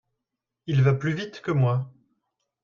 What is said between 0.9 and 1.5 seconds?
plus vite